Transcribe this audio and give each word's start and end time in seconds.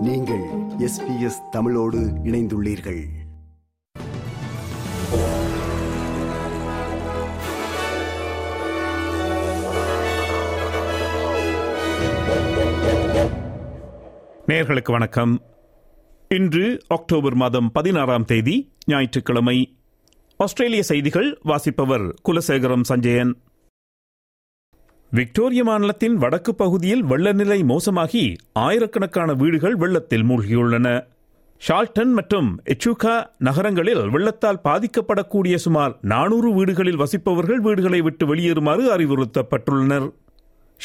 நீங்கள் 0.00 0.42
எஸ்பிஎஸ் 0.78 1.48
தமிழோடு 1.50 1.98
இணைந்துள்ளீர்கள். 1.98 3.04
நேர்களுக்கு 14.46 14.90
வணக்கம். 14.90 15.42
இன்று 16.28 16.80
அக்டோபர் 16.88 17.34
மாதம் 17.34 17.72
பதினாறாம் 17.72 18.24
தேதி 18.24 18.72
ஞாயிற்றுக்கிழமை. 18.86 19.76
ஆஸ்திரேலிய 20.36 20.82
செய்திகள் 20.82 21.38
வாசிப்பவர் 21.42 22.14
குலசேகரம் 22.28 22.82
சஞ்சயன். 22.82 23.38
விக்டோரிய 25.12 25.64
மாநிலத்தின் 25.64 26.14
வடக்கு 26.14 26.54
பகுதியில் 26.54 27.04
வெள்ளநிலை 27.04 27.64
மோசமாகி 27.64 28.36
ஆயிரக்கணக்கான 28.52 29.32
வீடுகள் 29.32 29.76
வெள்ளத்தில் 29.76 30.24
மூழ்கியுள்ளன. 30.24 31.04
ஷால்டன் 31.68 32.12
மற்றும் 32.12 32.60
எச்சுகா 32.64 33.26
நகரங்களில் 33.38 34.08
வெள்ளத்தால் 34.08 34.60
பாதிக்கப்படக்கூடிய 34.64 35.54
சுமார் 35.54 35.98
நானூறு 36.02 36.54
வீடுகளில் 36.54 36.96
வசிப்பவர்கள் 36.96 37.56
வீடுகளை 37.56 38.00
விட்டு 38.00 38.26
வெளியேறுமாறு 38.26 38.84
அறிவுறுத்தப்பட்டுள்ளனர். 38.96 40.12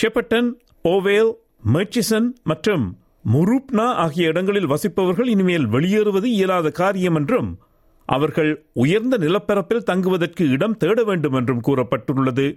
ஷெப்பட்டன் 0.01 0.49
ஓவேல் 0.83 1.31
மெர்ச்சிசன் 1.73 2.33
மற்றும் 2.43 2.97
முருப்னா 3.33 3.87
ஆகிய 4.05 4.27
இடங்களில் 4.27 4.67
வசிப்பவர்கள் 4.67 5.27
இனிமேல் 5.27 5.67
வெளியேறுவது 5.67 6.23
இயலாத 6.23 6.69
காரியம் 6.69 7.15
என்றும் 7.15 7.57
அவர்கள் 8.05 8.65
உயர்ந்த 8.73 9.17
நிலப்பரப்பில் 9.17 9.87
தங்குவதற்கு 9.91 10.49
இடம் 10.49 10.77
தேட 10.77 11.03
வேண்டும் 11.03 11.33
என்றும் 11.33 11.61
கூறப்பட்டுள்ளது. 11.67 12.47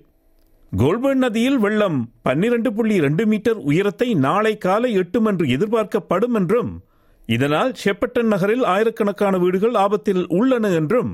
கோல்பர்ன் 0.73 1.23
நதியில் 1.25 1.59
வெள்ளம் 1.59 1.99
பன்னிரண்டு 2.23 2.71
புள்ளி 2.73 2.95
இரண்டு 2.95 3.23
மீட்டர் 3.27 3.61
உயரத்தை 3.71 4.09
நாளை 4.25 4.53
காலை 4.59 4.91
எட்டும் 4.93 5.25
என்று 5.25 5.47
எதிர்பார்க்கப்படும் 5.49 6.35
என்றும் 6.35 6.73
இதனால் 7.29 7.73
ஷெப்பட்டன் 7.83 8.31
நகரில் 8.35 8.65
ஆயிரக்கணக்கான 8.65 9.39
வீடுகள் 9.39 9.77
ஆபத்தில் 9.85 10.23
உள்ளன 10.39 10.71
என்றும் 10.81 11.11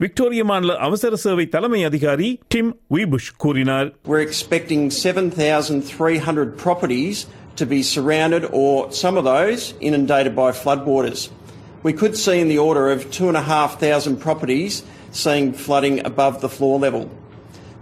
விக்டோரிய 0.00 0.42
மாநில 0.44 0.74
அவசர 0.78 1.16
சேவை 1.16 1.46
தலைமை 1.48 1.80
அதிகாரி 1.84 2.28
டிம் 2.48 2.70
வீபுஷ் 2.94 3.30
கூறினார் 3.36 3.88
We're 4.10 4.24
expecting 4.28 4.82
7,300 5.02 6.46
properties 6.56 7.18
to 7.56 7.66
be 7.66 7.80
surrounded 7.84 8.44
or 8.54 8.72
some 8.92 9.16
of 9.16 9.24
those 9.24 9.62
inundated 9.80 10.34
by 10.34 10.50
floodwaters. 10.52 11.22
We 11.84 11.92
could 11.92 12.16
see 12.16 12.38
in 12.40 12.48
the 12.48 12.60
order 12.60 12.84
of 12.90 13.00
2,500 13.10 14.20
properties 14.20 14.74
seeing 15.14 15.52
flooding 15.64 15.98
above 16.04 16.40
the 16.40 16.48
floor 16.48 16.78
level. 16.78 17.04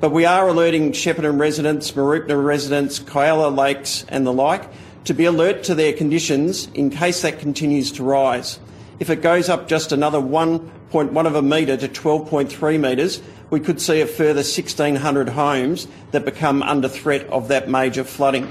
But 0.02 0.12
we 0.12 0.26
are 0.26 0.48
alerting 0.48 0.92
Shepparton 0.92 1.40
residents, 1.40 1.92
Marupna 1.92 2.38
residents, 2.46 3.00
Kyala 3.00 3.56
Lakes 3.56 4.06
and 4.10 4.26
the 4.26 4.34
like 4.34 4.64
to 5.06 5.14
be 5.14 5.26
alert 5.26 5.64
to 5.64 5.76
their 5.76 5.94
conditions 5.94 6.68
in 6.74 6.90
case 6.90 7.22
that 7.22 7.40
continues 7.40 7.92
to 7.94 8.04
rise. 8.04 8.60
If 9.00 9.10
it 9.10 9.22
goes 9.22 9.50
up 9.50 9.68
just 9.68 9.92
another 9.92 10.20
1.1 10.20 11.26
of 11.26 11.36
a 11.36 11.42
metre 11.42 11.78
to 11.78 11.88
12.3 11.88 12.80
metres, 12.80 13.22
we 13.50 13.60
could 13.60 13.80
see 13.82 14.02
a 14.02 14.06
further 14.08 14.44
1,600 14.44 15.30
homes 15.30 15.88
that 16.12 16.26
become 16.26 16.62
under 16.64 16.90
threat 16.90 17.26
of 17.30 17.48
that 17.48 17.70
major 17.70 18.06
flooding. 18.16 18.48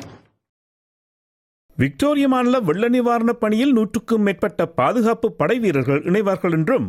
Victoria 1.78 2.26
மாநில 2.28 2.58
வெள்ள 2.60 2.88
நிவாரணப் 2.88 3.38
பணியில் 3.38 3.72
நூற்றுக்கும் 3.72 4.24
மேற்பட்ட 4.24 4.66
பாதுகாப்பு 4.66 5.28
படை 5.32 5.58
வீரர்கள் 5.58 6.02
இணைவார்கள் 6.02 6.52
என்றும் 6.52 6.88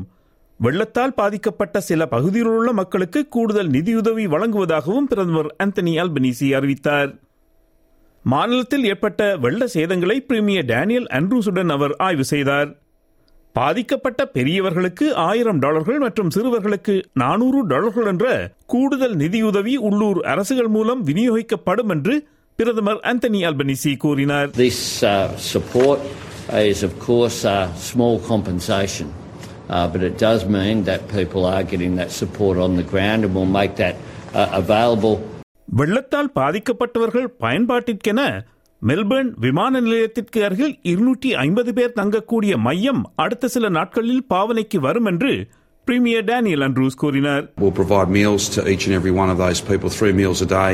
வெள்ளத்தால் 0.61 1.14
பாதிக்கப்பட்ட 1.14 1.81
சில 1.81 2.06
பகுதிகளில் 2.06 2.56
உள்ள 2.56 2.73
மக்களுக்கு 2.73 3.28
கூடுதல் 3.28 3.69
நிதியுதவி 3.69 4.27
வழங்குவதாகவும் 4.27 5.09
பிரதமர் 5.11 5.56
ஆந்தனி 5.65 5.92
அல்பனீசி 6.03 6.48
அறிவித்தார். 6.55 7.11
மாநிலத்தில் 8.23 8.84
ஏற்பட்ட 8.84 9.37
வெள்ள 9.37 9.67
சேதங்களை 9.75 10.19
பிரீமியர் 10.19 10.65
டேனியல் 10.65 11.06
அண்ட்ரூஸுடன் 11.11 11.69
அவர் 11.69 11.95
ஆய்வு 11.97 12.25
செய்தார். 12.25 12.77
பாதிக்கப்பட்ட 13.53 14.27
பெரியவர்களுக்கு 14.27 15.15
ஆயிரம் 15.15 15.59
டாலர்கள் 15.59 15.98
மற்றும் 15.98 16.31
சிறுவர்களுக்கு 16.34 17.03
நானூறு 17.15 17.67
டாலர்கள் 17.67 18.06
என்ற 18.06 18.55
கூடுதல் 18.67 19.15
நிதியுதவி 19.15 19.77
உள்ளூர் 19.77 20.21
அரசுகள் 20.25 20.69
மூலம் 20.69 21.06
விநியோகிக்கப்படும் 21.06 21.88
என்று 21.88 22.27
பிரதமர் 22.56 23.00
ஆந்தனி 23.03 23.41
அல்பனிசி 23.50 23.97
கூறினார். 23.97 24.50
This 24.56 25.04
uh, 25.04 25.31
support 25.54 26.00
is, 26.50 26.83
of 26.83 26.93
course, 27.09 27.44
uh, 27.44 27.69
small 27.88 28.16
compensation, 28.28 29.09
uh, 29.69 29.87
but 29.87 30.03
it 30.03 30.17
does 30.19 30.43
mean 30.49 30.84
that 30.84 31.09
people 31.11 31.45
are 31.47 31.62
getting 31.65 31.95
that 31.97 32.11
support 32.12 32.56
on 32.59 32.77
the 32.77 32.87
ground 32.93 33.25
and 33.25 33.34
will 33.34 33.53
make 33.53 33.75
that 33.77 33.97
uh, 34.33 34.49
available. 34.55 35.17
வெள்ளத்தால் 35.73 36.31
பாதிக்கப்பட்டவர்கள் 36.37 37.29
பயன்பாட்டிற்கென 37.43 38.21
Melbourne 38.83 39.31
விமான 39.45 39.81
நிலையத்திற்கு 39.81 40.39
அருகில் 40.47 40.75
இருநூற்றி 40.84 41.31
ஐம்பது 41.43 41.71
பேர் 41.78 41.97
தங்கக்கூடிய 41.97 42.53
மையம் 42.67 43.03
அடுத்த 43.25 43.49
சில 43.55 43.69
நாட்களில் 43.77 44.25
பாவனைக்கு 44.28 44.78
வரும் 44.81 45.09
என்று 45.12 45.33
பிரீமியர் 45.87 46.27
டேனியல் 46.31 46.65
அண்ட்ரூஸ் 46.67 47.01
கூறினார் 47.03 47.45
We'll 47.61 47.77
provide 47.81 48.09
meals 48.11 48.45
to 48.55 48.62
each 48.73 48.84
and 48.89 48.97
every 48.99 49.15
one 49.21 49.31
of 49.31 49.39
those 49.39 49.61
people, 49.62 49.91
three 49.99 50.15
meals 50.21 50.41
a 50.43 50.51
day. 50.55 50.73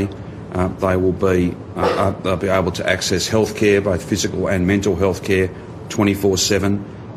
Uh, 0.52 0.64
they 0.82 0.96
will 0.96 1.18
be 1.22 1.36
uh, 1.76 2.02
uh, 2.02 2.10
they'll 2.22 2.42
be 2.44 2.52
able 2.58 2.74
to 2.80 2.84
access 2.88 3.22
healthcare, 3.28 3.78
both 3.82 4.04
physical 4.04 4.42
and 4.48 4.62
mental 4.66 4.94
healthcare, 4.96 5.46
24/7. 5.90 6.72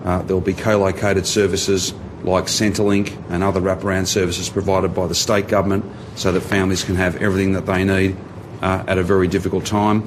Uh, 0.07 0.21
there 0.21 0.35
will 0.37 0.47
be 0.47 0.57
co-located 0.59 1.25
services 1.29 1.81
like 2.25 2.45
Centrelink 2.51 3.07
and 3.31 3.39
other 3.43 3.61
wraparound 3.61 4.07
services 4.09 4.47
provided 4.49 4.91
by 4.93 5.05
the 5.05 5.15
state 5.15 5.47
government, 5.47 5.83
so 6.15 6.27
that 6.31 6.43
families 6.53 6.83
can 6.83 6.95
have 6.95 7.13
everything 7.19 7.51
that 7.53 7.65
they 7.65 7.81
need 7.85 8.11
uh, 8.61 8.91
at 8.91 8.97
a 8.97 9.05
very 9.05 9.27
difficult 9.27 9.65
time. 9.73 9.99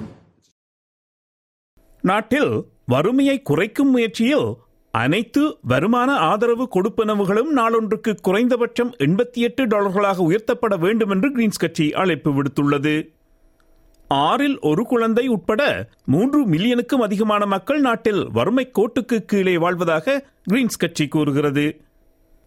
நாட்டில் 2.04 2.52
வறுமையை 2.84 3.36
குறைக்கும் 3.42 3.90
முயற்சியில் 3.90 4.48
அனைத்து 4.94 5.42
வருமான 5.62 6.10
ஆதரவு 6.28 6.64
கொடுப்பனவுகளும் 6.74 7.50
நாளொன்றுக்கு 7.58 8.12
குறைந்தபட்சம் 8.20 8.90
எண்பத்தி 9.06 9.40
எட்டு 9.40 9.62
டாலர்களாக 9.66 10.22
உயர்த்தப்பட 10.22 10.76
வேண்டும் 10.76 11.12
என்று 11.16 11.28
கிரீன்ஸ் 11.28 11.62
கட்சி 11.64 11.86
அழைப்பு 12.02 12.30
விடுத்துள்ளது 12.36 12.94
ஆறில் 14.10 14.58
ஒரு 14.58 14.82
குழந்தை 14.82 15.26
உட்பட 15.28 15.88
மூன்று 16.04 16.46
மில்லியனுக்கும் 16.48 17.02
அதிகமான 17.02 17.46
மக்கள் 17.46 17.80
நாட்டில் 17.80 18.30
வறுமை 18.30 18.70
கோட்டுக்கு 18.78 19.18
கீழே 19.20 19.56
வாழ்வதாக 19.56 20.24
கிரீன்ஸ் 20.50 20.78
கட்சி 20.78 21.08
கூறுகிறது. 21.08 21.80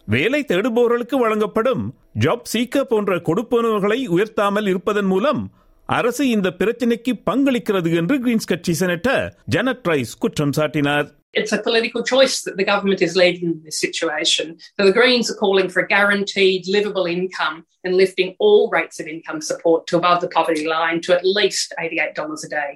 வேலை 0.05 0.45
தேடுபவர்களுக்கு 0.47 1.15
வழங்கப்படும் 1.15 1.95
ஜாப் 2.19 2.49
சீக்க 2.53 2.81
போன்ற 2.81 3.15
கொடுப்பனவுகளை 3.15 4.07
உயர்த்தாமல் 4.07 4.67
இருப்பதன் 4.67 5.05
மூலம் 5.05 5.51
அரசு 5.85 6.29
இந்த 6.29 6.49
பிரச்சினைக்கு 6.49 7.13
பங்களிக்கிறது 7.31 7.95
என்று 7.95 8.17
கிரீன்ஸ் 8.17 8.51
கட்சி 8.51 8.75
செனட்டர் 8.79 9.31
ஜனட் 9.45 9.87
ரைஸ் 9.89 10.19
குற்றம் 10.19 10.55
சாட்டினார். 10.57 11.07
It's 11.33 11.51
a 11.51 11.59
political 11.59 12.03
choice 12.05 12.41
that 12.41 12.57
the 12.57 12.63
government 12.63 13.01
is 13.01 13.15
leading 13.15 13.45
in 13.47 13.61
this 13.63 13.79
situation. 13.79 14.47
So 14.75 14.85
the 14.85 14.91
Greens 14.91 15.29
are 15.31 15.35
calling 15.35 15.69
for 15.69 15.81
a 15.81 15.87
guaranteed 15.87 16.67
livable 16.67 17.07
income 17.07 17.55
and 17.83 17.95
lifting 17.95 18.35
all 18.39 18.69
rates 18.71 18.99
of 18.99 19.07
income 19.07 19.41
support 19.41 19.87
to 19.87 19.97
above 19.97 20.19
the 20.21 20.29
poverty 20.29 20.65
line 20.67 20.99
to 21.01 21.13
at 21.13 21.25
least 21.31 21.67
$88 21.81 22.43
a 22.43 22.51
day. 22.53 22.71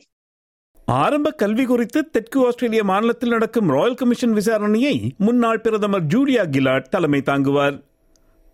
ஆரம்ப 0.87 1.29
கல்வி 1.41 1.63
குறித்து 1.65 1.99
தெற்கு 2.15 2.39
ஆஸ்திரேலிய 2.47 2.81
மாநிலத்தில் 2.83 3.33
நடக்கும் 3.35 3.71
Royal 3.75 3.97
commission 4.01 4.35
விசாரணையை 4.37 4.93
முன்னாள் 5.25 5.61
பிரதமர் 5.65 6.05
Julia 6.13 6.43
Gillard 6.55 6.91
தலைமை 6.93 7.21
தாங்குவார் 7.29 7.77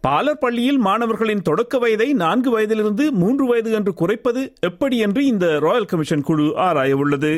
பாலர் 0.03 0.40
பள்ளியில் 0.44 0.80
மாணவர்களின் 0.88 1.44
தொடக்க 1.50 1.78
வயதை 1.84 2.08
நான்கு 2.24 2.50
வயதிலிருந்து 2.56 3.06
மூன்று 3.22 3.46
வயது 3.52 3.72
என்று 3.80 3.94
குறைப்பது 4.02 4.41
எப்படி 4.70 4.97
என்று 5.08 5.22
இந்த 5.25 5.46
ராயல் 5.66 5.90
கமிஷன் 5.91 6.25
குழு 6.30 6.47
ஆராய 6.66 6.97
உள்ளது 7.03 7.34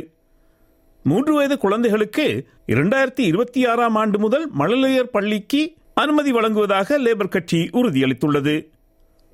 மூன்று 1.10 1.34
வயது 1.34 1.58
குழந்தைகளுக்கு 1.58 2.24
இரண்டாயிரத்தி 2.68 3.20
இருபத்தி 3.20 3.66
ஆறாம் 3.66 3.96
ஆண்டு 3.96 4.20
முதல் 4.20 4.46
மழலையர் 4.60 5.12
பள்ளிக்கு 5.12 5.76
அனுமதி 5.94 6.32
வழங்குவதாக 6.32 6.98
லேபர் 7.00 7.28
கட்சி 7.28 7.60
உறுதியளித்துள்ளது. 7.74 8.56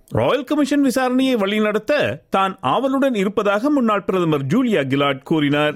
ராயல் 0.09 0.43
கமிஷன் 0.43 0.83
விசாரணையை 0.85 1.35
வழிநடத்த 1.37 2.23
தான் 2.29 2.57
ஆவலுடன் 2.61 3.15
இருப்பதாக 3.15 3.69
முன்னாள் 3.69 4.03
பிரதமர் 4.03 4.45
ஜூலியா 4.45 4.87
கிலாட் 4.87 5.23
கூறினார். 5.23 5.75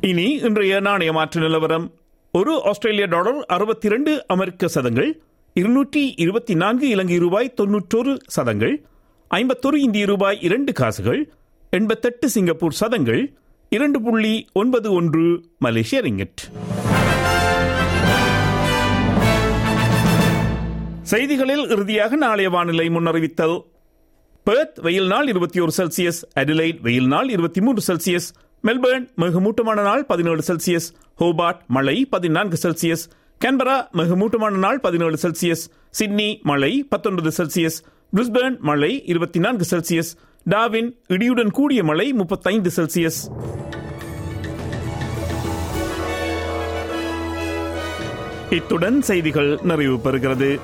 இனி 0.00 0.28
இன்றைய 0.36 0.80
நாணய 0.80 1.12
மாற்று 1.12 1.40
நிலவரம். 1.40 1.92
ஒரு 2.32 2.62
ஆஸ்திரேலிய 2.64 3.06
டாலர் 3.06 3.44
அறுபத்தி 3.46 3.86
இரண்டு 3.86 4.26
அமெரிக்க 4.26 4.68
சதங்கள் 4.68 5.22
இருநூற்றி 5.52 6.14
இருபத்தி 6.16 6.54
நான்கு 6.54 6.88
இலங்கை 6.88 7.18
ரூபாய் 7.18 7.54
தொன்னூற்றொரு 7.60 8.16
சதங்கள் 8.26 8.74
ஐம்பத்தொரு 9.32 9.80
இந்திய 9.80 10.06
ரூபாய் 10.06 10.38
இரண்டு 10.40 10.72
காசுகள் 10.72 11.32
எண்பத்தெட்டு 11.70 12.30
சிங்கப்பூர் 12.30 12.72
சதங்கள் 12.72 13.36
இரண்டு 13.68 14.00
புள்ளி 14.00 14.46
ஒன்பது 14.52 14.92
ஒன்று 14.92 15.44
மலேசிய 15.58 16.02
ரிங்கட். 16.02 16.40
செய்திகளில் 21.02 21.68
இறுதியாக 21.68 22.16
நாளைய 22.16 22.48
வானிலை 22.48 22.88
முன்னறிவித்தல். 22.88 23.64
பெர்த் 24.44 24.80
வெயில் 24.80 25.06
நாள் 25.06 25.26
இருபத்தி 25.26 25.60
ஒரு 25.60 25.72
செல்சியஸ் 25.76 26.20
அடிலைட் 26.34 26.80
வெயில் 26.80 27.06
நாள் 27.06 27.28
இருபத்தி 27.28 27.60
மூன்று 27.60 27.82
செல்சியஸ் 27.86 28.28
மெல்பர்ன் 28.64 29.08
மிகமூட்டமான 29.16 29.82
நாள் 29.82 30.04
பதினேழு 30.04 30.42
செல்சியஸ் 30.46 30.88
ஹோபார்ட் 31.20 31.66
மழை 31.66 32.04
பதினான்கு 32.10 32.68
செல்சியஸ் 32.68 33.04
கேன்பரா 33.44 33.86
மிகமூட்டமான 33.92 34.50
நாள் 34.50 34.80
பதினேழு 34.80 35.16
செல்சியஸ் 35.22 35.70
சிட்னி 35.90 36.40
மழை 36.42 36.86
பத்தொன்பது 36.88 37.30
செல்சியஸ் 37.36 37.82
பிரிஸ்பேர்ன் 38.16 38.58
மழை 38.58 39.04
இருபத்தி 39.04 39.38
நான்கு 39.38 39.66
செல்சியஸ். 39.70 40.16
டாவின் 40.50 40.90
இடியுடன் 41.08 41.50
கூடிய 41.50 41.84
மழை 41.84 42.12
முப்பத்தைந்து 42.12 42.70
செல்சியஸ். 42.76 43.18
இத்துடன் 48.50 49.02
செய்திகள் 49.02 49.58
நிறைவு 49.62 49.96
பெறுகிறது. 49.96 50.60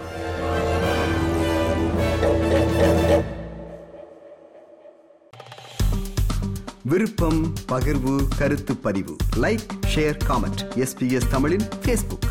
விருப்பம் 6.83 7.53
பகிர்வு 7.73 8.21
கருத்து 8.39 8.77
பதிவு. 8.77 9.17
லைக் 9.37 9.67
ஷேர் 9.95 10.19
காமெண்ட் 10.29 10.77
எஸ்பிஎஸ் 10.77 11.29
தமிழின் 11.31 11.69
பேஸ்புக் 11.85 12.28